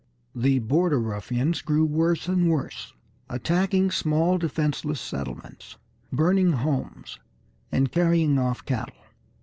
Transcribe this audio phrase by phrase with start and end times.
[0.33, 2.95] The "border ruffians" grew worse and worse,
[3.29, 5.77] attacking small defenseless settlements,
[6.11, 7.19] burning homes
[7.71, 8.95] and carrying off cattle.